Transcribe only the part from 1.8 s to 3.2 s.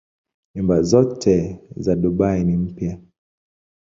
Dubai ni mpya.